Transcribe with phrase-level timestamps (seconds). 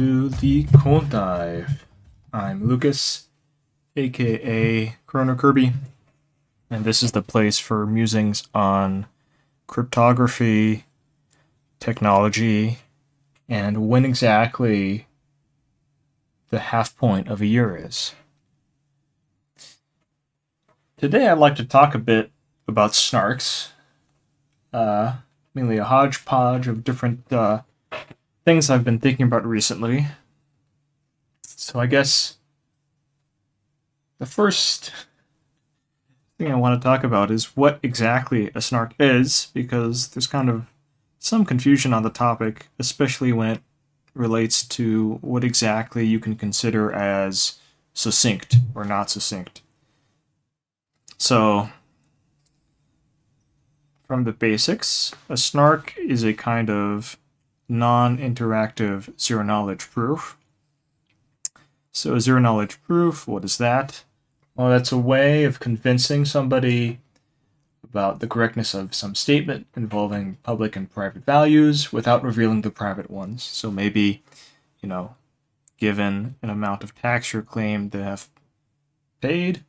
[0.00, 1.84] to the Cold Dive.
[2.32, 3.28] I'm Lucas,
[3.96, 5.74] aka Cronokirby,
[6.70, 9.04] and this is the place for musings on
[9.66, 10.86] cryptography,
[11.80, 12.78] technology,
[13.46, 15.06] and when exactly
[16.48, 18.14] the half point of a year is.
[20.96, 22.30] Today, I'd like to talk a bit
[22.66, 23.68] about snarks,
[24.72, 25.16] uh,
[25.52, 27.60] mainly a hodgepodge of different uh,
[28.44, 30.06] things I've been thinking about recently.
[31.44, 32.36] So I guess
[34.18, 34.92] the first
[36.38, 40.48] thing I want to talk about is what exactly a snark is, because there's kind
[40.48, 40.66] of
[41.18, 43.62] some confusion on the topic, especially when it
[44.14, 47.58] relates to what exactly you can consider as
[47.92, 49.60] succinct or not succinct.
[51.18, 51.68] So,
[54.06, 57.18] from the basics, a snark is a kind of
[57.70, 60.36] non interactive zero knowledge proof.
[61.92, 64.04] So, zero knowledge proof, what is that?
[64.54, 66.98] Well, that's a way of convincing somebody
[67.82, 73.10] about the correctness of some statement involving public and private values without revealing the private
[73.10, 73.42] ones.
[73.42, 74.22] So, maybe,
[74.80, 75.14] you know,
[75.78, 78.28] given an amount of tax you're claimed to have
[79.20, 79.64] paid,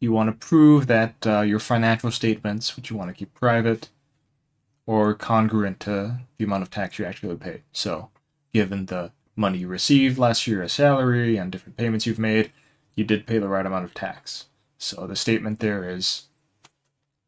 [0.00, 3.88] you want to prove that uh, your financial statements, which you want to keep private,
[4.90, 7.62] or congruent to the amount of tax you actually paid.
[7.70, 8.10] So,
[8.52, 12.50] given the money you received last year as salary and different payments you've made,
[12.96, 14.46] you did pay the right amount of tax.
[14.78, 16.24] So the statement there is,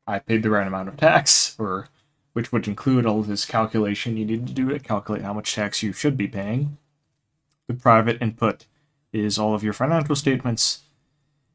[0.08, 1.86] I paid the right amount of tax, or
[2.32, 5.54] which would include all of this calculation you need to do to calculate how much
[5.54, 6.78] tax you should be paying.
[7.68, 8.66] The private input
[9.12, 10.80] is all of your financial statements,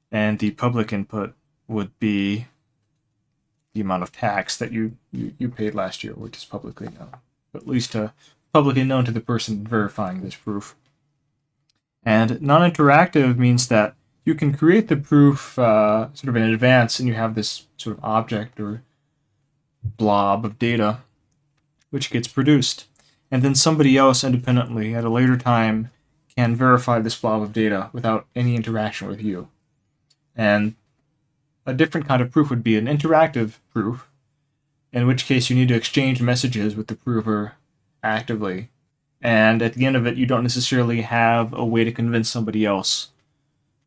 [0.10, 1.34] and the public input
[1.68, 2.48] would be
[3.78, 7.12] the amount of tax that you, you, you paid last year, which is publicly known,
[7.54, 8.10] at least uh,
[8.52, 10.76] publicly known to the person verifying this proof.
[12.04, 13.94] And non interactive means that
[14.26, 17.98] you can create the proof uh, sort of in advance, and you have this sort
[17.98, 18.82] of object or
[19.84, 21.00] blob of data
[21.92, 22.88] which gets produced.
[23.30, 25.92] And then somebody else independently at a later time
[26.36, 29.50] can verify this blob of data without any interaction with you.
[30.36, 30.76] And
[31.68, 34.08] a different kind of proof would be an interactive proof,
[34.94, 37.54] in which case you need to exchange messages with the prover
[38.02, 38.70] actively.
[39.22, 42.66] And at the end of it, you don't necessarily have a way to convince somebody
[42.66, 43.10] else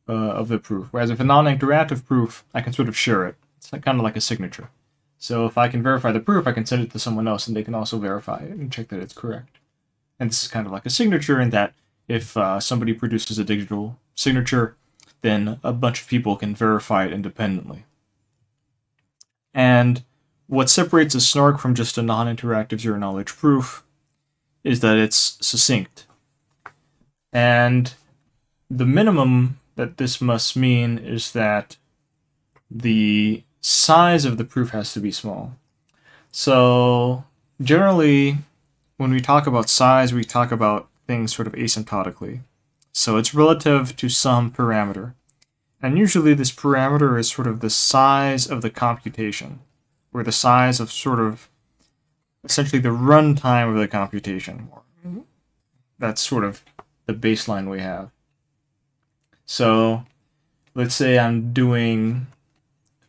[0.09, 0.89] uh, of the proof.
[0.91, 3.37] Whereas if a non interactive proof, I can sort of share it.
[3.57, 4.69] It's like, kind of like a signature.
[5.17, 7.57] So if I can verify the proof, I can send it to someone else and
[7.57, 9.59] they can also verify it and check that it's correct.
[10.19, 11.75] And this is kind of like a signature in that
[12.09, 14.77] if uh, somebody produces a digital signature,
[15.23, 17.85] then a bunch of people can verify it independently.
[19.53, 20.05] And
[20.47, 23.83] what separates a snark from just a non interactive zero knowledge proof
[24.65, 26.07] is that it's succinct.
[27.33, 27.95] And
[28.69, 31.77] the minimum that this must mean is that
[32.71, 35.57] the size of the proof has to be small.
[36.33, 37.25] So,
[37.61, 38.39] generally,
[38.97, 42.41] when we talk about size, we talk about things sort of asymptotically.
[42.93, 45.15] So it's relative to some parameter.
[45.83, 49.61] And usually this parameter is sort of the size of the computation,
[50.13, 51.49] or the size of sort of
[52.45, 54.69] essentially the runtime of the computation.
[55.07, 55.21] Mm-hmm.
[55.99, 56.63] That's sort of
[57.07, 58.11] the baseline we have.
[59.47, 60.05] So
[60.75, 62.27] let's say I'm doing,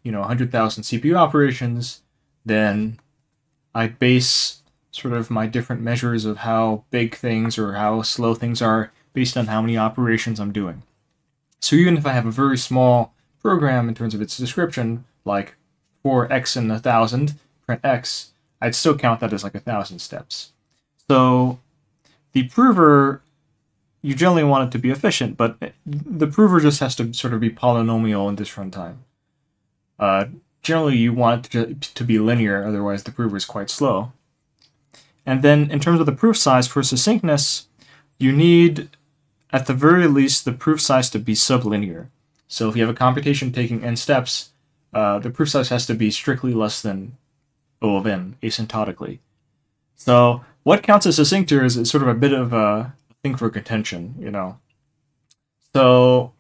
[0.03, 2.01] you know, 100,000 CPU operations,
[2.45, 2.99] then
[3.75, 8.61] I base sort of my different measures of how big things or how slow things
[8.61, 10.83] are based on how many operations I'm doing.
[11.59, 15.55] So even if I have a very small program in terms of its description, like
[16.03, 17.35] for x and a thousand,
[17.65, 20.53] print x, I'd still count that as like a thousand steps.
[21.07, 21.59] So
[22.33, 23.21] the prover,
[24.01, 27.39] you generally want it to be efficient, but the prover just has to sort of
[27.39, 28.97] be polynomial in this runtime.
[29.99, 30.25] Uh,
[30.63, 34.11] generally, you want it to, to be linear, otherwise the prover is quite slow.
[35.25, 37.67] And then in terms of the proof size for succinctness,
[38.17, 38.89] you need
[39.51, 42.07] at the very least the proof size to be sublinear.
[42.47, 44.51] So if you have a computation taking n steps,
[44.93, 47.17] uh, the proof size has to be strictly less than
[47.81, 49.19] O of n asymptotically.
[49.95, 52.93] So what counts as succinct here is, is sort of a bit of a
[53.23, 54.59] thing for contention, you know.
[55.73, 56.33] So,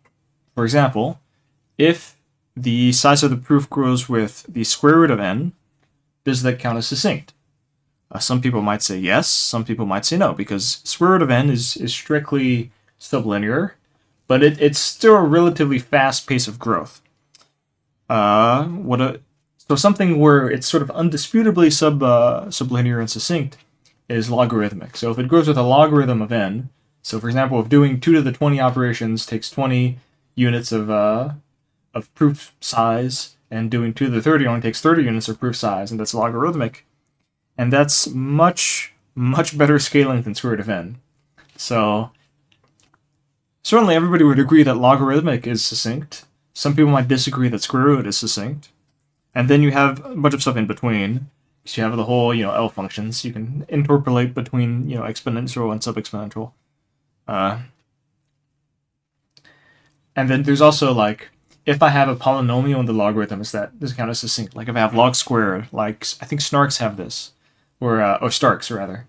[0.55, 1.19] for example,
[1.77, 2.17] if
[2.55, 5.53] the size of the proof grows with the square root of n,
[6.23, 7.33] does that count as succinct?
[8.11, 11.31] Uh, some people might say yes, some people might say no, because square root of
[11.31, 12.71] n is, is strictly
[13.01, 13.71] sublinear,
[14.27, 17.01] but it, it's still a relatively fast pace of growth.
[18.09, 19.19] Uh, what a
[19.57, 23.57] so something where it's sort of undisputably sub uh, sublinear and succinct
[24.09, 24.97] is logarithmic.
[24.97, 26.69] So if it grows with a logarithm of n,
[27.03, 29.97] So, for example, if doing 2 to the 20 operations takes 20
[30.35, 31.33] units of, uh,
[31.93, 35.55] of proof size, and doing 2 to the 30 only takes 30 units of proof
[35.55, 36.85] size, and that's logarithmic.
[37.57, 40.97] And that's much, much better scaling than square root of n.
[41.57, 42.11] So,
[43.63, 46.25] certainly everybody would agree that logarithmic is succinct.
[46.53, 48.69] Some people might disagree that square root is succinct.
[49.33, 51.29] And then you have a bunch of stuff in between.
[51.65, 53.23] So you have the whole, you know, L functions.
[53.23, 56.51] You can interpolate between, you know, exponential and sub-exponential.
[57.27, 57.59] Uh,
[60.15, 61.29] and then there's also like,
[61.65, 64.55] if I have a polynomial in the logarithm, is that this kind of succinct?
[64.55, 67.31] Like if I have log squared, like I think Snarks have this,
[67.79, 69.07] or uh, or Starks rather.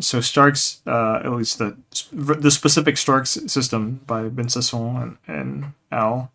[0.00, 1.76] So Starks, uh, at least the
[2.12, 6.30] the specific Starks system by Ben-Sasson and, and Al,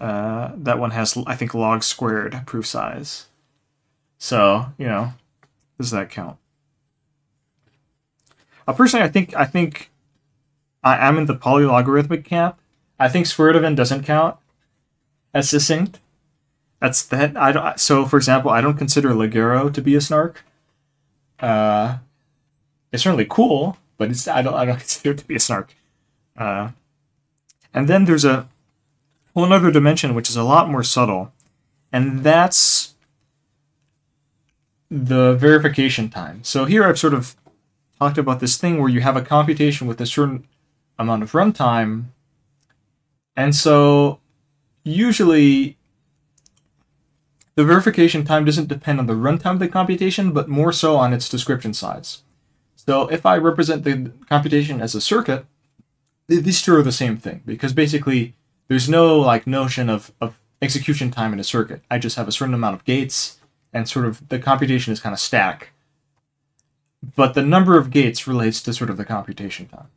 [0.00, 3.26] uh, that one has I think log squared proof size.
[4.18, 5.14] So you know,
[5.78, 6.36] does that count?
[8.66, 9.90] Uh, personally, I think I think
[10.82, 12.58] I am in the polylogarithmic camp.
[12.98, 14.36] I think square root of n doesn't count
[15.34, 16.00] as succinct.
[16.80, 17.36] That's that.
[17.36, 17.80] I don't.
[17.80, 20.44] So, for example, I don't consider Ligero to be a snark.
[21.40, 21.98] Uh,
[22.92, 25.74] it's certainly cool, but it's I don't I don't consider it to be a snark.
[26.36, 26.70] Uh,
[27.72, 28.48] and then there's a
[29.34, 31.32] whole another dimension which is a lot more subtle,
[31.92, 32.94] and that's
[34.90, 36.44] the verification time.
[36.44, 37.36] So here I've sort of
[37.98, 40.46] talked about this thing where you have a computation with a certain
[40.98, 42.06] amount of runtime,
[43.36, 44.20] and so
[44.84, 45.76] usually
[47.56, 51.12] the verification time doesn't depend on the runtime of the computation, but more so on
[51.12, 52.22] its description size.
[52.86, 55.44] So if I represent the computation as a circuit,
[56.28, 58.34] these two are the same thing because basically
[58.68, 61.82] there's no like notion of, of execution time in a circuit.
[61.90, 63.38] I just have a certain amount of gates
[63.72, 65.70] and sort of the computation is kind of stack.
[67.14, 69.88] But the number of gates relates to sort of the computation time.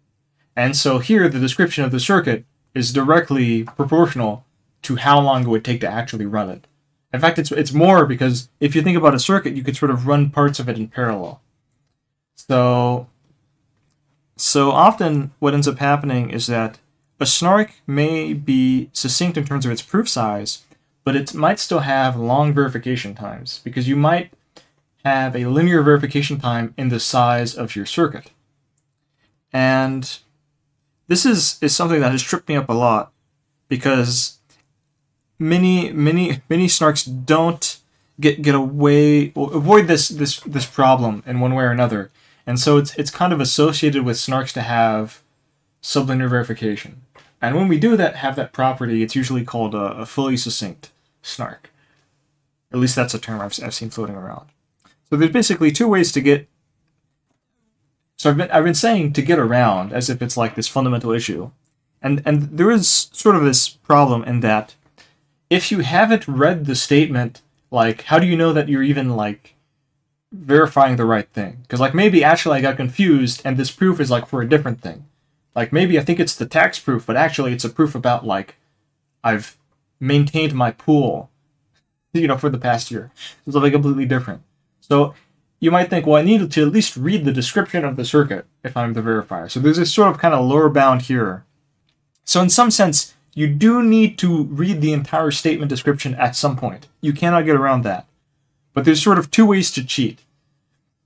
[0.56, 4.46] And so here the description of the circuit is directly proportional
[4.84, 6.68] to how long it would take to actually run it.
[7.12, 9.90] In fact, it's it's more because if you think about a circuit, you could sort
[9.90, 11.42] of run parts of it in parallel.
[12.48, 13.08] So
[14.38, 16.80] so often what ends up happening is that
[17.20, 20.64] a snark may be succinct in terms of its proof size,
[21.04, 24.32] but it might still have long verification times because you might
[25.04, 28.32] have a linear verification time in the size of your circuit.
[29.52, 30.20] And
[31.08, 33.12] this is, is something that has tripped me up a lot
[33.68, 34.40] because
[35.38, 37.80] many many many snarks don't
[38.20, 42.12] get get away avoid this this this problem in one way or another.
[42.50, 45.22] And so it's it's kind of associated with snarks to have
[45.84, 47.04] sublinear verification.
[47.40, 50.90] And when we do that, have that property, it's usually called a, a fully succinct
[51.22, 51.70] snark.
[52.72, 54.48] At least that's a term I've, I've seen floating around.
[55.08, 56.48] So there's basically two ways to get.
[58.18, 61.12] So I've been I've been saying to get around as if it's like this fundamental
[61.12, 61.52] issue,
[62.02, 64.74] and and there is sort of this problem in that
[65.52, 69.54] if you haven't read the statement, like how do you know that you're even like
[70.32, 71.60] verifying the right thing?
[71.62, 74.82] Because like maybe actually I got confused and this proof is like for a different
[74.82, 75.06] thing.
[75.56, 78.56] Like maybe I think it's the tax proof, but actually it's a proof about like
[79.24, 79.58] I've
[80.00, 81.30] maintained my pool,
[82.14, 83.12] you know, for the past year.
[83.46, 84.42] It's something completely different.
[84.80, 85.14] So
[85.60, 88.46] you might think, well, I need to at least read the description of the circuit
[88.64, 89.52] if I'm the verifier.
[89.52, 91.44] So there's this sort of kind of lower bound here.
[92.24, 96.56] So in some sense, you do need to read the entire statement description at some
[96.56, 96.88] point.
[97.02, 98.06] You cannot get around that.
[98.74, 100.20] But there's sort of two ways to cheat.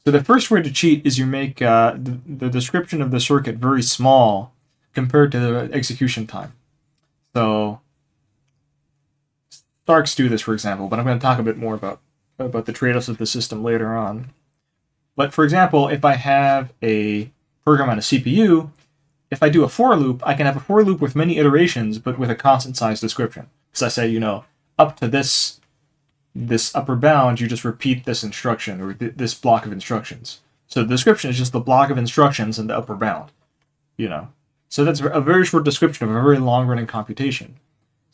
[0.06, 3.20] So the first way to cheat is you make uh, the, the description of the
[3.20, 4.54] circuit very small
[4.94, 6.54] compared to the execution time.
[7.34, 7.80] So
[9.84, 12.00] Starks do this, for example, but I'm going to talk a bit more about
[12.40, 14.32] about the trade-offs of the system later on.
[15.16, 17.30] But for example, if I have a
[17.64, 18.72] program on a CPU,
[19.30, 22.00] if I do a for loop, I can have a for loop with many iterations,
[22.00, 23.50] but with a constant size description.
[23.70, 24.46] Because I say, you know,
[24.80, 25.60] up to this
[26.36, 30.42] this upper bound, you just repeat this instruction or th- this block of instructions.
[30.68, 33.32] So the description is just the block of instructions and the upper bound,
[33.98, 34.30] you know.
[34.70, 37.58] So that's a very short description of a very long running computation.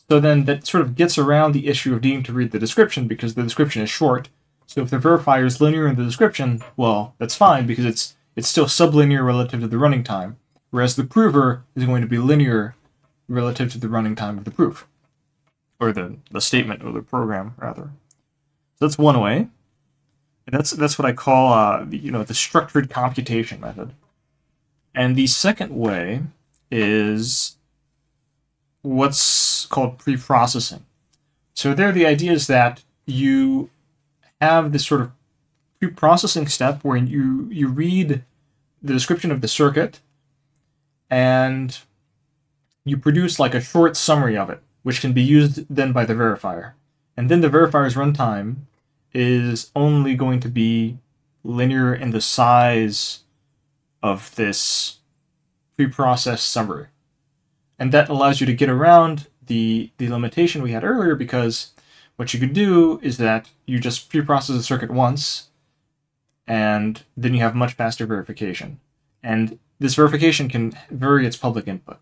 [0.10, 3.08] So then that sort of gets around the issue of needing to read the description
[3.08, 4.28] because the description is short.
[4.66, 8.48] So if the verifier is linear in the description, well, that's fine because it's it's
[8.48, 10.38] still sublinear relative to the running time,
[10.70, 12.76] whereas the prover is going to be linear
[13.28, 14.88] relative to the running time of the proof,
[15.80, 17.92] or the, the statement or the program rather.
[18.80, 19.50] So that's one way.
[20.48, 23.94] And that's that's what I call uh, you know the structured computation method.
[24.96, 26.24] And the second way
[26.72, 27.58] is
[28.82, 30.86] what's called pre-processing.
[31.54, 33.70] So there, the idea is that you
[34.40, 35.12] have this sort of
[35.80, 38.24] pre-processing step where you you read
[38.82, 40.00] the description of the circuit,
[41.10, 41.78] and
[42.86, 46.14] you produce like a short summary of it, which can be used then by the
[46.14, 46.72] verifier.
[47.18, 48.56] And then the verifier's runtime
[49.14, 50.98] is only going to be
[51.44, 53.20] linear in the size
[54.04, 55.00] of this
[55.78, 56.88] preprocessed summary.
[57.78, 61.72] And that allows you to get around the, the limitation we had earlier because
[62.18, 65.50] what you could do is that you just preprocess a circuit once
[66.46, 68.80] and then you have much faster verification.
[69.24, 72.00] And this verification can vary its public input.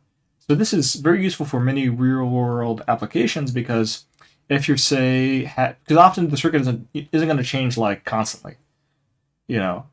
[0.47, 4.05] So this is very useful for many real-world applications because
[4.49, 5.51] if you're say
[5.83, 8.55] because often the circuit isn't isn't going to change like constantly,
[9.47, 9.85] you know.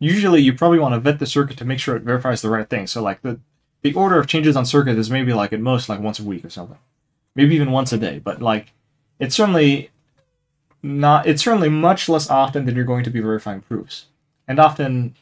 [0.00, 2.68] Usually, you probably want to vet the circuit to make sure it verifies the right
[2.68, 2.86] thing.
[2.86, 3.38] So like the
[3.82, 6.44] the order of changes on circuit is maybe like at most like once a week
[6.44, 6.78] or something,
[7.34, 8.18] maybe even once a day.
[8.18, 8.72] But like
[9.18, 9.90] it's certainly
[10.82, 14.06] not it's certainly much less often than you're going to be verifying proofs.
[14.48, 15.14] And often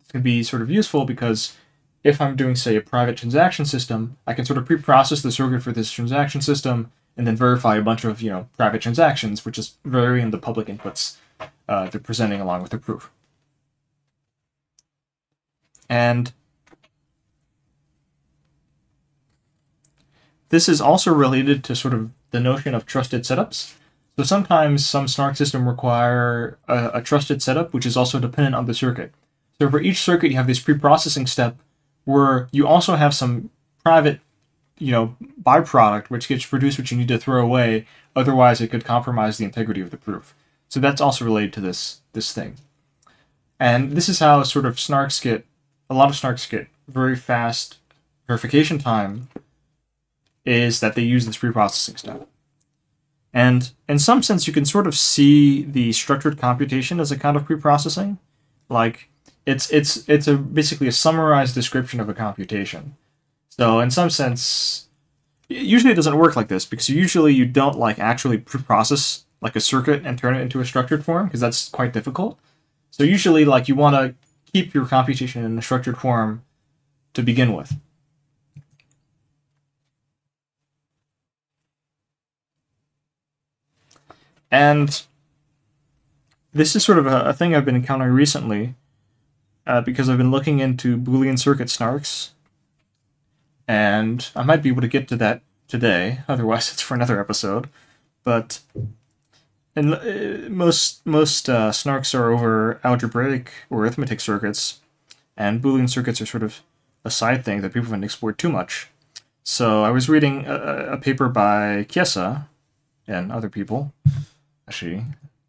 [0.00, 1.56] it can be sort of useful because
[2.02, 5.62] if I'm doing, say, a private transaction system, I can sort of pre-process the circuit
[5.62, 9.58] for this transaction system and then verify a bunch of, you know, private transactions, which
[9.58, 11.16] is varying the public inputs
[11.68, 13.10] uh, they're presenting along with the proof.
[15.88, 16.32] And
[20.48, 23.74] this is also related to sort of the notion of trusted setups.
[24.16, 28.66] So sometimes some SNARK system require a, a, trusted setup, which is also dependent on
[28.66, 29.12] the circuit.
[29.60, 31.56] So for each circuit, you have this pre-processing step
[32.04, 33.50] where you also have some
[33.82, 34.20] private,
[34.78, 37.86] you know, byproduct which gets produced, which you need to throw away.
[38.16, 40.34] Otherwise, it could compromise the integrity of the proof.
[40.68, 42.56] So that's also related to this this thing.
[43.60, 45.46] And this is how sort of snarks get
[45.88, 47.78] a lot of snarks get very fast
[48.26, 49.28] verification time
[50.44, 52.28] is that they use this pre-processing step.
[53.32, 57.36] And in some sense, you can sort of see the structured computation as a kind
[57.36, 58.18] of pre-processing.
[58.68, 59.08] Like
[59.46, 62.96] it's it's it's a basically a summarized description of a computation.
[63.56, 64.88] So in some sense,
[65.48, 69.60] usually it doesn't work like this because usually you don't like actually pre-process like a
[69.60, 72.36] circuit and turn it into a structured form because that's quite difficult.
[72.90, 74.16] So usually like you want to
[74.52, 76.42] keep your computation in a structured form
[77.12, 77.76] to begin with.
[84.50, 85.00] And
[86.52, 88.74] this is sort of a, a thing I've been encountering recently
[89.64, 92.30] uh, because I've been looking into Boolean circuit snarks.
[93.98, 97.68] And I might be able to get to that today, otherwise, it's for another episode.
[98.22, 98.60] But
[99.76, 104.80] and uh, most most uh, snarks are over algebraic or arithmetic circuits,
[105.36, 106.62] and Boolean circuits are sort of
[107.04, 108.88] a side thing that people haven't explored too much.
[109.42, 112.48] So I was reading a, a paper by Chiesa
[113.06, 113.92] and other people
[114.66, 115.04] actually,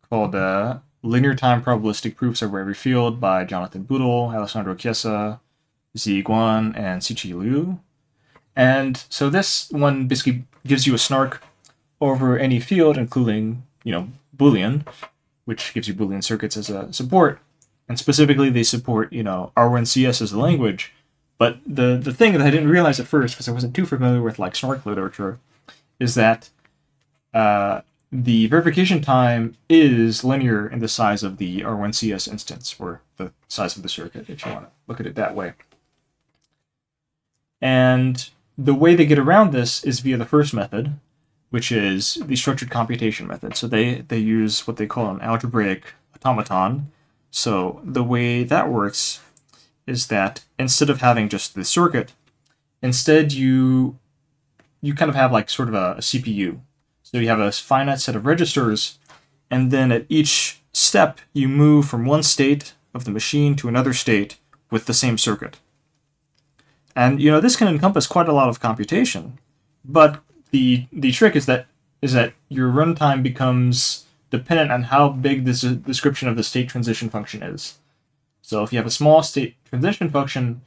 [0.09, 5.39] called uh, Linear Time Probabilistic Proofs Over Every Field by Jonathan Bootle, Alessandro Chiesa,
[5.97, 7.79] Zi Guan, and Siqi Liu.
[8.55, 11.43] And so this one basically gives you a snark
[11.99, 14.85] over any field, including, you know, Boolean,
[15.45, 17.39] which gives you Boolean circuits as a support.
[17.87, 20.93] And specifically, they support, you know, R1CS as a language.
[21.37, 24.21] But the, the thing that I didn't realize at first, because I wasn't too familiar
[24.21, 25.37] with, like, snark literature,
[25.99, 26.49] is that
[27.33, 27.81] uh,
[28.11, 33.75] the verification time is linear in the size of the R1CS instance, or the size
[33.75, 35.53] of the circuit, if you want to look at it that way.
[37.61, 40.99] And the way they get around this is via the first method,
[41.49, 43.55] which is the structured computation method.
[43.55, 46.91] So they, they use what they call an algebraic automaton.
[47.31, 49.21] So the way that works
[49.85, 52.13] is that instead of having just the circuit,
[52.81, 53.97] instead you
[54.81, 56.59] you kind of have like sort of a, a CPU
[57.05, 58.97] so you have a finite set of registers,
[59.51, 63.93] and then at each step, you move from one state of the machine to another
[63.93, 64.37] state
[64.71, 65.59] with the same circuit.
[66.95, 69.39] And you know this can encompass quite a lot of computation,
[69.83, 70.21] but
[70.51, 71.67] the the trick is that
[72.01, 76.69] is that your runtime becomes dependent on how big this uh, description of the state
[76.69, 77.79] transition function is.
[78.41, 80.61] So if you have a small state transition function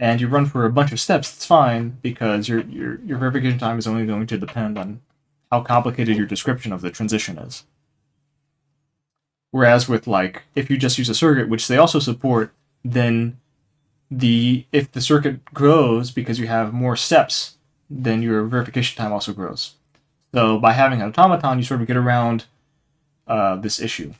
[0.00, 3.58] and you run for a bunch of steps, it's fine because your your your verification
[3.58, 5.00] time is only going to depend on
[5.52, 7.64] how complicated your description of the transition is.
[9.50, 12.52] Whereas with like if you just use a circuit, which they also support,
[12.84, 13.38] then
[14.18, 17.56] the if the circuit grows because you have more steps,
[17.90, 19.74] then your verification time also grows.
[20.34, 22.46] So by having an automaton, you sort of get around
[23.26, 24.14] uh, this issue.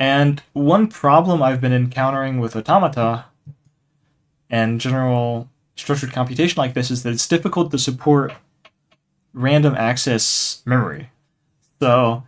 [0.00, 3.26] And one problem I've been encountering with automata
[4.50, 8.32] and general structured computation like this is that it's difficult to support
[9.32, 11.10] random access memory.
[11.80, 12.24] So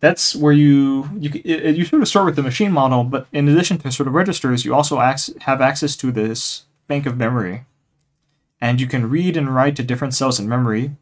[0.00, 3.48] that's where you you it, you sort of start with the machine model, but in
[3.48, 7.64] addition to sort of registers, you also ac- have access to this bank of memory,
[8.60, 10.92] and you can read and write to different cells in memory,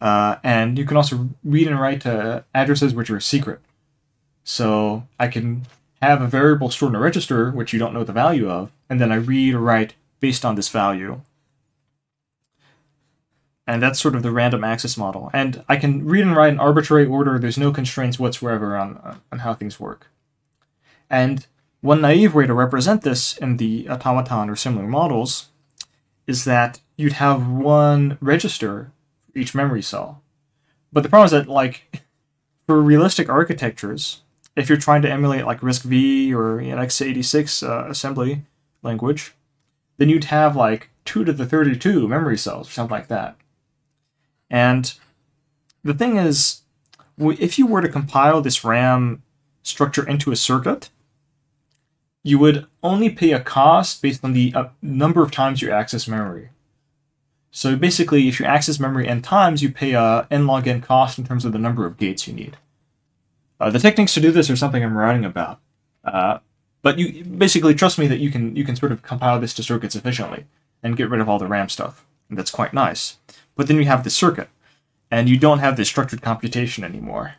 [0.00, 3.60] uh, and you can also read and write to addresses which are secret.
[4.42, 5.66] So I can
[6.02, 9.00] have a variable stored in a register which you don't know the value of, and
[9.00, 11.20] then I read or write based on this value.
[13.66, 15.30] And that's sort of the random access model.
[15.32, 17.38] And I can read and write in arbitrary order.
[17.38, 20.08] There's no constraints whatsoever on, on how things work.
[21.08, 21.46] And
[21.80, 25.48] one naive way to represent this in the automaton or similar models
[26.26, 28.92] is that you'd have one register
[29.32, 30.22] for each memory cell.
[30.92, 32.02] But the problem is that, like,
[32.66, 34.22] for realistic architectures,
[34.56, 38.42] if you're trying to emulate like RISC-V or you know, x86 uh, assembly
[38.82, 39.34] language,
[39.96, 43.36] then you'd have like 2 to the 32 memory cells or something like that.
[44.54, 44.94] And
[45.82, 46.62] the thing is,
[47.18, 49.24] if you were to compile this RAM
[49.64, 50.90] structure into a circuit,
[52.22, 56.06] you would only pay a cost based on the uh, number of times you access
[56.06, 56.50] memory.
[57.50, 61.18] So basically, if you access memory n times, you pay a n log n cost
[61.18, 62.56] in terms of the number of gates you need.
[63.58, 65.58] Uh, the techniques to do this are something I'm writing about,
[66.04, 66.38] uh,
[66.82, 69.64] but you basically trust me that you can you can sort of compile this to
[69.64, 70.46] circuits efficiently
[70.80, 72.06] and get rid of all the RAM stuff.
[72.28, 73.18] And that's quite nice.
[73.56, 74.48] But then you have the circuit,
[75.10, 77.34] and you don't have the structured computation anymore.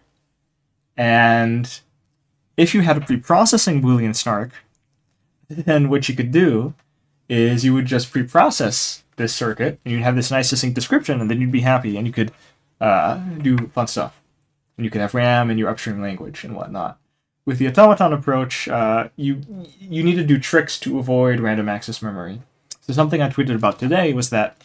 [0.96, 1.80] And
[2.56, 4.52] if you had a preprocessing Boolean snark,
[5.50, 6.74] then what you could do
[7.28, 11.30] is you would just preprocess this circuit, and you'd have this nice succinct description, and
[11.30, 12.32] then you'd be happy, and you could
[12.80, 14.22] uh, do fun stuff.
[14.78, 17.00] And you could have RAM in your upstream language and whatnot.
[17.46, 19.42] With the automaton approach, uh, you
[19.80, 22.42] you need to do tricks to avoid random access memory.
[22.82, 24.58] So something I tweeted about today was that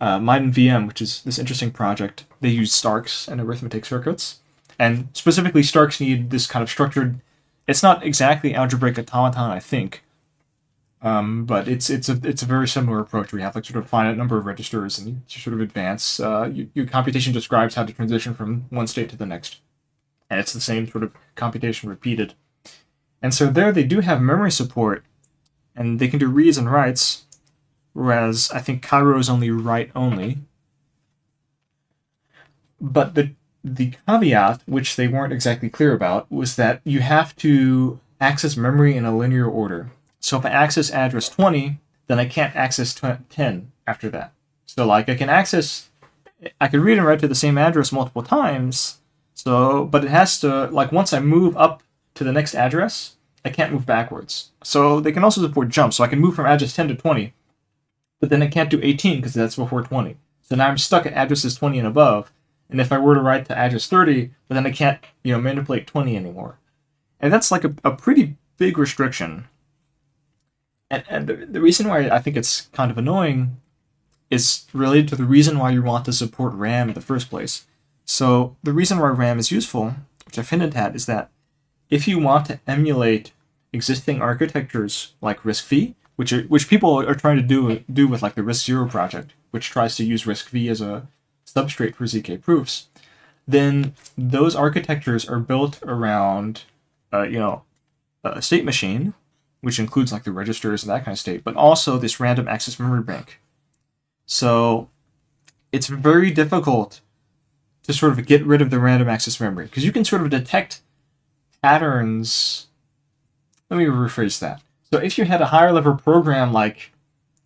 [0.00, 4.40] uh, VM, which is this interesting project, they use Starks and arithmetic circuits,
[4.78, 7.20] and specifically Starks need this kind of structured.
[7.66, 10.02] It's not exactly algebraic automaton, I think,
[11.02, 13.32] um, but it's it's a it's a very similar approach.
[13.32, 16.20] We have like sort of finite number of registers, and you sort of advance.
[16.20, 19.60] Uh, you, your computation describes how to transition from one state to the next,
[20.30, 22.34] and it's the same sort of computation repeated.
[23.20, 25.04] And so there, they do have memory support,
[25.74, 27.24] and they can do reads and writes,
[27.98, 30.38] whereas I think Cairo is only write only.
[32.80, 33.32] But the
[33.64, 38.96] the caveat, which they weren't exactly clear about, was that you have to access memory
[38.96, 39.90] in a linear order.
[40.20, 44.32] So if I access address 20, then I can't access 10 after that.
[44.66, 45.90] So like I can access,
[46.60, 48.98] I can read and write to the same address multiple times.
[49.34, 51.82] So, but it has to, like once I move up
[52.14, 54.50] to the next address, I can't move backwards.
[54.62, 55.96] So they can also support jumps.
[55.96, 57.34] So I can move from address 10 to 20,
[58.20, 60.16] but then I can't do 18 because that's before 20.
[60.42, 62.32] So now I'm stuck at addresses 20 and above.
[62.70, 65.40] And if I were to write to address 30, but then I can't, you know,
[65.40, 66.58] manipulate 20 anymore.
[67.20, 69.46] And that's like a, a pretty big restriction
[70.90, 73.60] and, and the, the reason why I think it's kind of annoying
[74.30, 77.66] is related to the reason why you want to support RAM in the first place.
[78.04, 79.94] So the reason why RAM is useful,
[80.26, 81.30] which I've hinted at, is that
[81.90, 83.32] if you want to emulate
[83.72, 88.34] existing architectures like RISC-V, which are, which people are trying to do do with like
[88.34, 91.06] the RISC Zero project, which tries to use RISC-V as a
[91.46, 92.88] substrate for zk proofs,
[93.46, 96.64] then those architectures are built around,
[97.12, 97.62] uh, you know,
[98.24, 99.14] a state machine
[99.60, 102.80] which includes like the registers and that kind of state, but also this random access
[102.80, 103.40] memory bank.
[104.26, 104.88] So
[105.70, 107.00] it's very difficult
[107.84, 110.30] to sort of get rid of the random access memory because you can sort of
[110.30, 110.82] detect
[111.62, 112.66] patterns.
[113.70, 114.62] Let me rephrase that.
[114.90, 116.92] So if you had a higher level program like,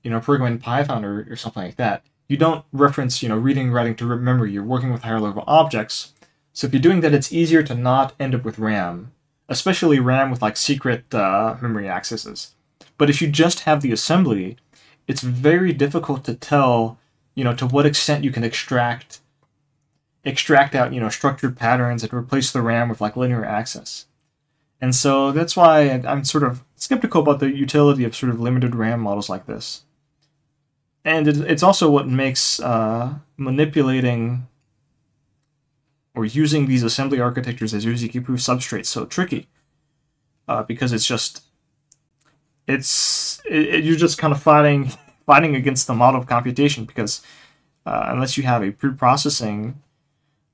[0.02, 3.36] you know, program in Python or, or something like that, you don't reference, you know,
[3.36, 4.52] reading writing to memory.
[4.52, 6.12] You're working with higher level objects.
[6.52, 9.12] So if you're doing that, it's easier to not end up with RAM
[9.52, 12.54] especially RAM with like secret uh, memory accesses.
[12.98, 14.56] But if you just have the assembly,
[15.06, 16.98] it's very difficult to tell,
[17.34, 19.20] you know, to what extent you can extract
[20.24, 24.06] extract out, you know, structured patterns and replace the RAM with like linear access.
[24.80, 28.74] And so that's why I'm sort of skeptical about the utility of sort of limited
[28.74, 29.84] RAM models like this.
[31.04, 34.48] And it's also what makes uh, manipulating
[36.16, 39.46] or using these assembly architectures as ZK-proof substrates so tricky
[40.48, 41.44] uh, because it's just
[42.66, 44.90] it's it, it, you're just kind of fighting
[45.26, 47.22] fighting against the model of computation because
[47.86, 49.80] uh, unless you have a pre-processing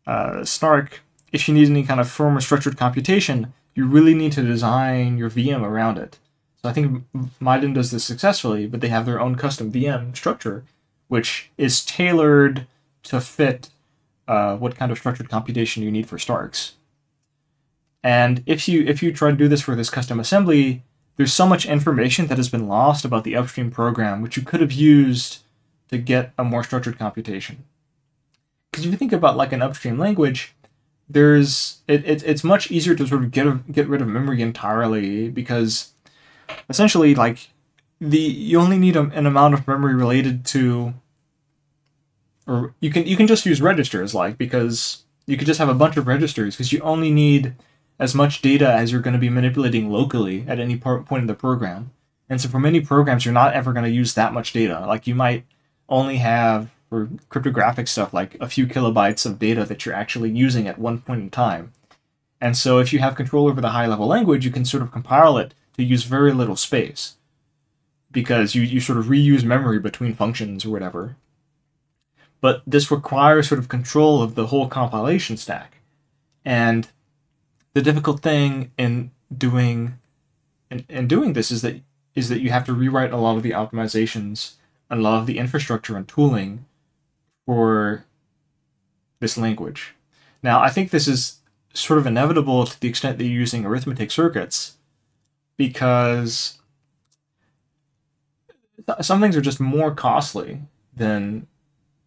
[0.07, 1.01] uh, snark,
[1.33, 5.19] if you need any kind of firm or structured computation, you really need to design
[5.19, 6.19] your VM around it.
[6.61, 7.05] So I think
[7.41, 10.65] Miden does this successfully, but they have their own custom VM structure,
[11.07, 12.67] which is tailored
[13.05, 13.71] to fit
[14.27, 16.73] uh, what kind of structured computation you need for Starks.
[18.03, 20.83] And if you if you try to do this for this custom assembly,
[21.17, 24.61] there's so much information that has been lost about the upstream program, which you could
[24.61, 25.39] have used
[25.89, 27.63] to get a more structured computation.
[28.73, 30.53] Because if you think about like an upstream language,
[31.09, 35.29] there's it, it, it's much easier to sort of get get rid of memory entirely
[35.29, 35.93] because
[36.69, 37.49] essentially like
[38.01, 40.95] the you only need a, an amount of memory related to
[42.47, 45.75] or you can you can just use registers like because you could just have a
[45.75, 47.55] bunch of registers because you only need
[47.99, 51.27] as much data as you're going to be manipulating locally at any part, point in
[51.27, 51.91] the program.
[52.29, 54.85] And so for many programs, you're not ever going to use that much data.
[54.87, 55.45] Like you might
[55.89, 60.67] only have for cryptographic stuff like a few kilobytes of data that you're actually using
[60.67, 61.73] at one point in time.
[62.41, 64.93] And so if you have control over the high level language, you can sort of
[64.93, 67.17] compile it to use very little space
[68.11, 71.17] because you, you sort of reuse memory between functions or whatever.
[72.41, 75.79] But this requires sort of control of the whole compilation stack.
[76.45, 76.89] And
[77.75, 79.99] the difficult thing in doing
[80.71, 81.81] in, in doing this is that
[82.15, 84.55] is that you have to rewrite a lot of the optimizations
[84.91, 86.65] and a lot of the infrastructure and tooling
[87.49, 88.05] for
[89.21, 89.95] this language.
[90.43, 91.39] Now, I think this is
[91.73, 94.77] sort of inevitable to the extent that you're using arithmetic circuits
[95.57, 96.59] because
[99.01, 100.61] some things are just more costly
[100.95, 101.47] than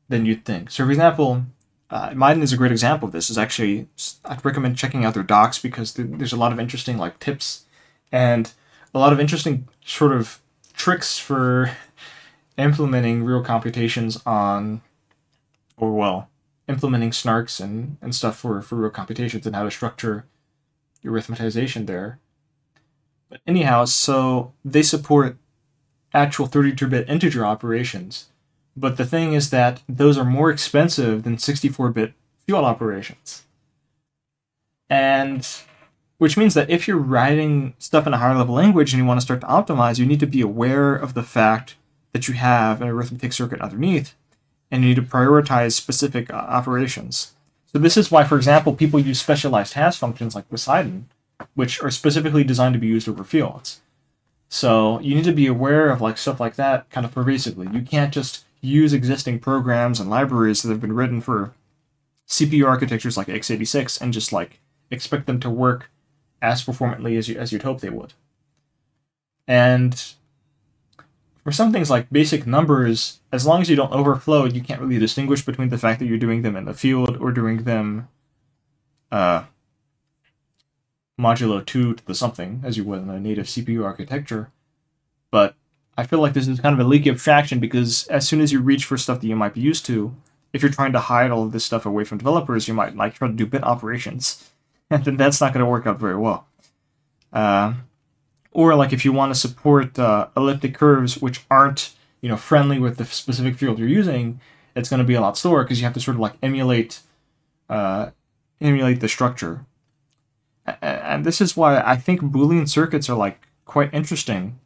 [0.09, 0.69] than you'd think.
[0.69, 1.45] So, for example,
[1.89, 3.31] uh, Miden is a great example of this.
[3.31, 3.87] Is actually
[4.23, 7.65] I'd recommend checking out their docs because there's a lot of interesting like tips
[8.11, 8.53] and
[8.93, 10.39] a lot of interesting sort of
[10.73, 11.71] tricks for
[12.59, 14.83] implementing real computations on,
[15.81, 16.29] or well,
[16.69, 20.25] implementing snarks and, and stuff for, for real computations and how to structure
[21.01, 22.19] your arithmetization there.
[23.29, 25.37] But anyhow, so they support
[26.13, 28.29] actual 32-bit integer operations
[28.75, 32.13] but the thing is that those are more expensive than 64-bit
[32.45, 33.43] field operations.
[34.89, 35.47] And
[36.17, 39.19] which means that if you're writing stuff in a higher level language and you want
[39.19, 41.75] to start to optimize, you need to be aware of the fact
[42.13, 44.13] that you have an arithmetic circuit underneath
[44.71, 47.33] and you need to prioritize specific uh, operations.
[47.71, 51.09] So this is why, for example, people use specialized hash functions like Poseidon,
[51.53, 53.81] which are specifically designed to be used over fields.
[54.49, 57.67] So you need to be aware of like stuff like that kind of pervasively.
[57.71, 61.53] You can't just use existing programs and libraries that have been written for
[62.27, 65.89] CPU architectures like x86 and just like expect them to work
[66.41, 68.13] as performantly as you as you'd hope they would.
[69.47, 70.13] And
[71.43, 74.99] for some things like basic numbers, as long as you don't overflow, you can't really
[74.99, 78.07] distinguish between the fact that you're doing them in the field or doing them
[79.11, 79.43] uh,
[81.19, 84.51] modulo 2 to the something, as you would in a native CPU architecture.
[85.31, 85.55] But
[85.97, 88.59] I feel like this is kind of a leaky abstraction because as soon as you
[88.59, 90.15] reach for stuff that you might be used to,
[90.53, 93.15] if you're trying to hide all of this stuff away from developers, you might like
[93.15, 94.51] try to do bit operations,
[94.89, 96.47] and then that's not going to work out very well.
[97.33, 97.73] Uh,
[98.51, 102.79] or like if you want to support uh, elliptic curves which aren't you know friendly
[102.79, 104.39] with the specific field you're using,
[104.75, 106.99] it's going to be a lot slower because you have to sort of like emulate
[107.69, 108.11] uh,
[108.59, 109.65] emulate the structure.
[110.81, 114.59] And this is why I think Boolean circuits are like quite interesting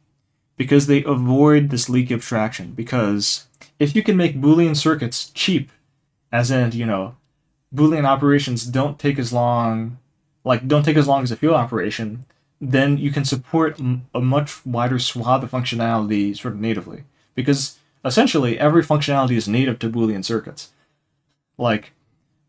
[0.56, 2.72] because they avoid this leaky abstraction.
[2.72, 3.46] Because
[3.78, 5.70] if you can make Boolean circuits cheap,
[6.32, 7.16] as in, you know,
[7.74, 9.98] Boolean operations don't take as long,
[10.44, 12.24] like, don't take as long as a field operation,
[12.60, 13.78] then you can support
[14.14, 17.04] a much wider swath of functionality sort of natively.
[17.34, 20.72] Because essentially, every functionality is native to Boolean circuits.
[21.58, 21.92] Like,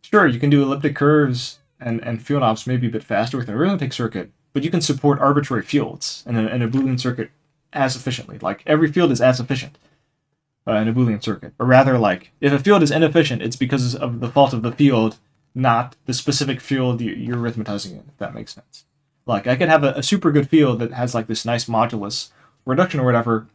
[0.02, 3.50] sure, you can do elliptic curves and, and field ops maybe a bit faster with
[3.50, 7.32] an arithmetic circuit, but you can support arbitrary fields in a, in a Boolean circuit
[7.74, 8.40] as efficiently.
[8.40, 9.78] Like every field is as efficient
[10.68, 11.54] uh, in a Boolean circuit.
[11.60, 14.72] Or rather, like if a field is inefficient, it's because of the fault of the
[14.72, 15.18] field,
[15.54, 18.06] not the specific field you're arithmetizing in.
[18.08, 18.86] If that makes sense.
[19.28, 22.30] Like I could have a, a super good field that has like this nice modulus
[22.66, 23.48] reduction or whatever,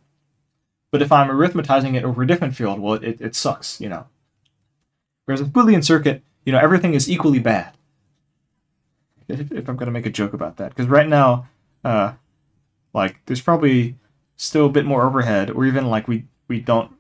[0.91, 4.07] but if I'm arithmetizing it over a different field, well, it, it sucks, you know.
[5.25, 7.73] Whereas with Boolean circuit, you know, everything is equally bad.
[9.29, 11.49] If, if I'm going to make a joke about that, because right now,
[11.85, 12.13] uh,
[12.93, 13.97] like, there's probably
[14.37, 16.93] still a bit more overhead, or even like we we don't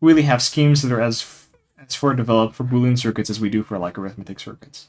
[0.00, 1.46] really have schemes that are as
[1.78, 4.88] as far developed for Boolean circuits as we do for like arithmetic circuits.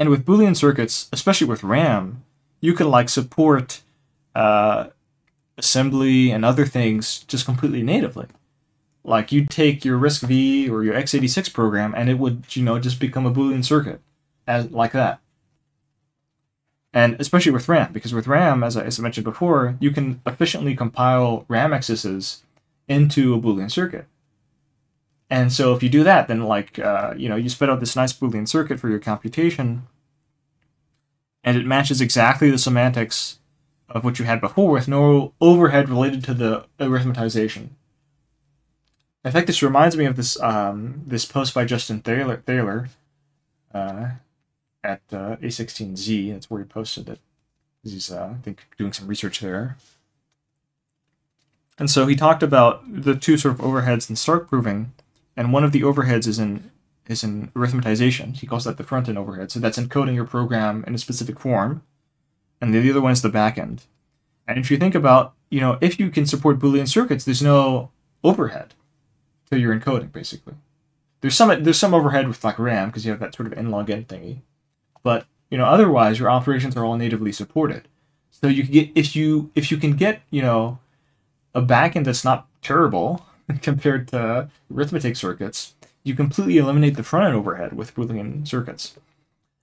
[0.00, 2.24] And with Boolean circuits, especially with RAM,
[2.60, 3.82] you can like support
[4.34, 4.88] uh,
[5.56, 8.26] assembly and other things just completely natively.
[9.04, 12.98] Like you'd take your RISC-V or your x86 program, and it would you know just
[12.98, 14.00] become a Boolean circuit
[14.48, 15.20] as like that
[16.92, 20.20] and especially with RAM, because with RAM, as I, as I mentioned before, you can
[20.26, 22.42] efficiently compile RAM accesses
[22.88, 24.06] into a Boolean circuit.
[25.28, 27.94] And so if you do that, then like uh, you know you spit out this
[27.94, 29.86] nice Boolean circuit for your computation,
[31.42, 33.38] and it matches exactly the semantics
[33.88, 37.70] of what you had before with no overhead related to the arithmetization.
[39.24, 42.88] In fact, this reminds me of this um, this post by Justin Thaler, Thaler
[43.74, 44.10] uh,
[44.82, 46.32] at uh, A16Z.
[46.32, 47.20] That's where he posted it.
[47.82, 49.76] He's, uh, I think, doing some research there.
[51.78, 54.92] And so he talked about the two sort of overheads in Stark proving,
[55.36, 56.70] and one of the overheads is in
[57.10, 58.36] is in arithmetization.
[58.36, 59.50] He calls that the front end overhead.
[59.50, 61.82] So that's encoding your program in a specific form,
[62.60, 63.84] and the other one is the back end.
[64.46, 67.90] And if you think about, you know, if you can support Boolean circuits, there's no
[68.24, 68.74] overhead
[69.50, 70.54] to your encoding, basically.
[71.20, 73.70] There's some there's some overhead with like RAM because you have that sort of n
[73.70, 74.38] log n thingy,
[75.02, 77.88] but you know otherwise your operations are all natively supported.
[78.30, 80.78] So you can get if you if you can get you know
[81.54, 83.26] a backend that's not terrible
[83.62, 88.96] compared to arithmetic circuits, you completely eliminate the front end overhead with Boolean circuits.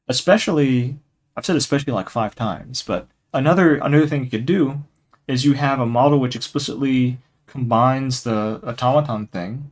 [0.08, 0.97] Especially,
[1.36, 4.84] I've said especially like five times, but another another thing you could do
[5.28, 9.71] is you have a model which explicitly combines the automaton thing,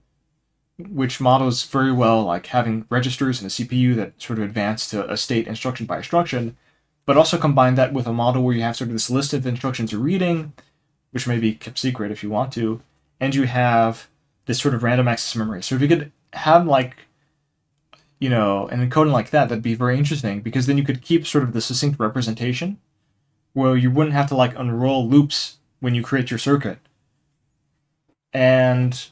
[0.77, 5.09] which models very well like having registers and a CPU that sort of advance to
[5.09, 6.57] a state instruction by instruction,
[7.05, 9.45] but also combine that with a model where you have sort of this list of
[9.45, 10.53] instructions you're reading,
[11.11, 12.81] which may be kept secret if you want to,
[13.19, 14.07] and you have
[14.45, 15.63] this sort of random access memory.
[15.63, 16.97] So if you could have like
[18.19, 21.25] you know an encoding like that, that'd be very interesting because then you could keep
[21.25, 22.79] sort of the succinct representation
[23.53, 26.77] where you wouldn't have to like unroll loops when you create your circuit.
[28.33, 29.07] And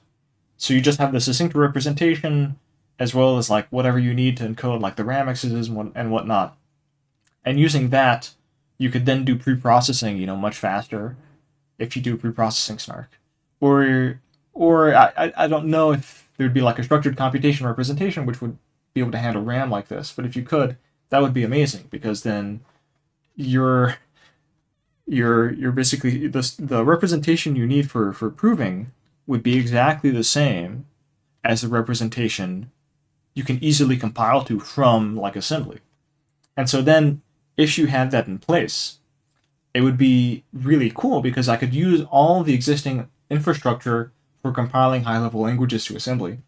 [0.58, 2.60] so you just have the succinct representation
[3.00, 6.12] as well as like whatever you need to encode like the RAM accesses and, and
[6.12, 6.58] whatnot.
[7.46, 8.32] And using that,
[8.78, 11.16] you could then do pre-processing, you know, much faster
[11.80, 13.20] if you do pre-processing snark.
[13.60, 14.20] Or
[14.54, 18.58] or I, I don't know if there'd be like a structured computation representation which would
[18.93, 20.78] be able to handle RAM like this, but if you could,
[21.10, 22.62] that would be amazing because then
[23.36, 23.98] you're
[25.06, 28.91] you're you're basically the the representation you need for for proving
[29.28, 30.86] would be exactly the same
[31.43, 32.72] as the representation
[33.34, 35.80] you can easily compile to from like assembly.
[36.56, 37.22] And so then
[37.58, 39.00] if you had that in place,
[39.74, 44.12] it would be really cool because I could use all the existing infrastructure
[44.43, 46.39] for compiling high level languages to assembly,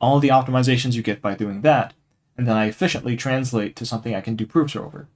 [0.00, 1.94] all the optimizations you get by doing that,
[2.36, 5.08] and then I efficiently translate to something I can do proofs over.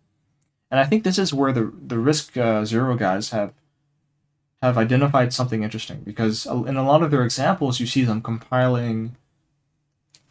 [0.70, 3.52] And I think this is where the the RISC uh, Zero guys have
[4.62, 9.16] have identified something interesting because in a lot of their examples you see them compiling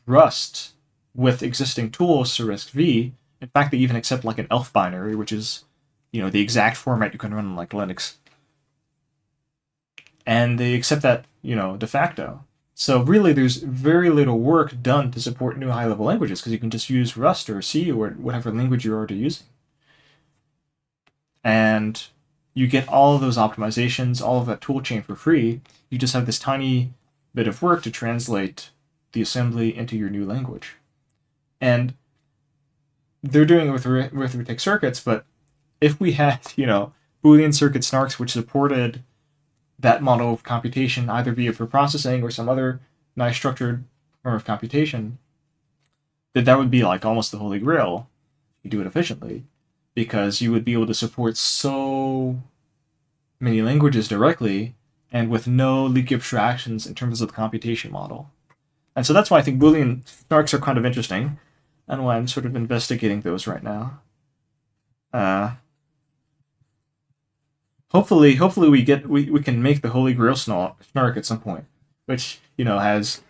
[0.06, 0.72] Rust
[1.14, 3.14] with existing tools to RISC V.
[3.42, 5.66] In fact, they even accept like an ELF binary, which is
[6.12, 8.16] you know the exact format you can run on like Linux.
[10.26, 12.44] And they accept that you know de facto.
[12.74, 16.72] So really, there's very little work done to support new high-level languages because you can
[16.72, 19.46] just use Rust or C or whatever language you're already using
[21.44, 22.08] and
[22.54, 25.62] you get all of those optimizations, all of that toolchain for free.
[25.90, 26.94] You just have this tiny
[27.34, 28.72] bit of work to translate
[29.14, 30.76] the assembly into your new language.
[31.60, 31.94] And
[33.24, 35.26] they're doing it with arithmetic circuits, but
[35.80, 39.04] if we had, you know, Boolean circuit snarks which supported
[39.82, 42.80] that model of computation either via preprocessing or some other
[43.16, 43.84] nice structured
[44.24, 45.18] form of computation,
[46.34, 48.10] that that would be like almost the holy grail.
[48.64, 49.44] You do it efficiently
[49.94, 52.42] because you would be able to support so
[53.40, 54.76] many languages directly
[55.12, 58.30] and with no leaky abstractions in terms of the computation model.
[58.96, 61.40] And so that's why I think Boolean snarks are kind of interesting
[61.88, 64.00] and why I'm sort of investigating those right now.
[65.14, 65.52] Uh,
[67.92, 71.66] hopefully, hopefully we get we, we can make the Holy Grail snark at some point,
[72.06, 73.22] which you know has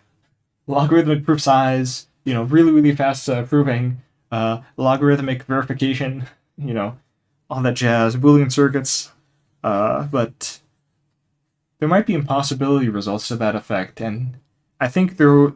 [0.66, 6.98] logarithmic proof size, you know, really really fast uh, proving, uh, logarithmic verification, you know,
[7.50, 9.12] all that jazz, Boolean circuits.
[9.62, 10.60] Uh, but
[11.78, 14.38] there might be impossibility results to that effect, and
[14.80, 15.52] I think there,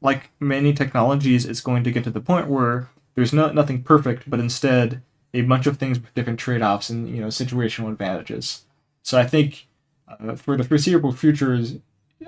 [0.00, 4.30] like many technologies, it's going to get to the point where there's no nothing perfect,
[4.30, 8.64] but instead a bunch of things with different trade-offs and you know situational advantages.
[9.02, 9.66] So I think
[10.08, 11.76] uh, for the foreseeable futures,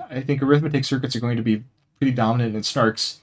[0.09, 1.63] I think arithmetic circuits are going to be
[1.99, 3.17] pretty dominant in snarks,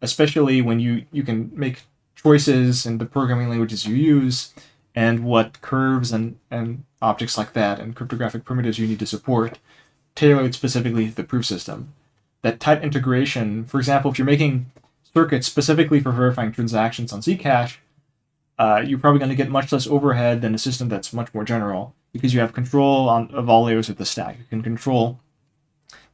[0.00, 1.82] especially when you you can make
[2.14, 4.54] choices in the programming languages you use
[4.94, 9.58] and what curves and, and objects like that and cryptographic primitives you need to support
[10.14, 11.94] tailored specifically to the proof system.
[12.42, 14.70] That tight integration, for example, if you're making
[15.14, 17.76] circuits specifically for verifying transactions on Zcash,
[18.62, 21.42] uh, you're probably going to get much less overhead than a system that's much more
[21.42, 24.38] general because you have control on, of all layers of the stack.
[24.38, 25.18] You can control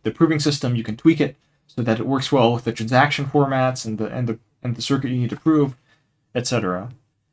[0.03, 3.27] the proving system, you can tweak it so that it works well with the transaction
[3.27, 5.77] formats and the and the and the circuit you need to prove
[6.35, 6.89] etc.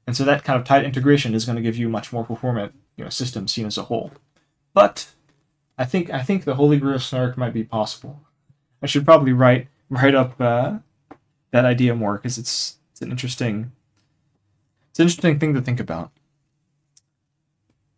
[0.05, 2.73] And so that kind of tight integration is going to give you much more performant
[2.97, 4.11] you know, system seen as a whole.
[4.73, 5.07] But
[5.77, 8.19] I think I think the Holy Grail snark might be possible.
[8.81, 10.79] I should probably write write up uh,
[11.51, 13.71] that idea more because it's it's an interesting
[14.95, 16.09] it's an interesting thing to think about.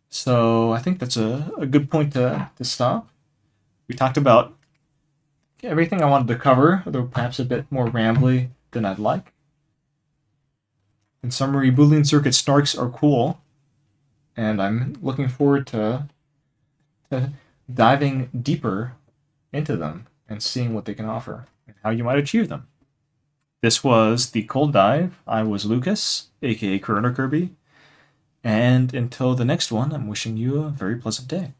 [0.08, 3.08] So I think that's a, a good point to, to stop.
[3.86, 4.56] We talked about
[5.62, 9.32] everything I wanted to cover, although perhaps a bit more rambly than I'd like.
[11.22, 13.40] In summary, Boolean circuit snarks are cool,
[14.36, 16.08] and I'm looking forward to,
[17.12, 17.30] to
[17.72, 18.94] diving deeper
[19.52, 22.66] into them and seeing what they can offer and how you might achieve them.
[23.60, 25.18] This was the Cold Dive.
[25.26, 27.50] I was Lucas, aka Cronokirby,
[28.44, 31.54] and until the next one, I'm wishing you a very pleasant day.